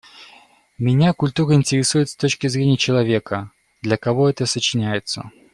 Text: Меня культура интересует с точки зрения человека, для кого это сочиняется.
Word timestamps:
Меня 0.79 1.13
культура 1.13 1.53
интересует 1.53 2.09
с 2.09 2.15
точки 2.15 2.47
зрения 2.47 2.75
человека, 2.75 3.51
для 3.83 3.97
кого 3.97 4.27
это 4.31 4.47
сочиняется. 4.47 5.29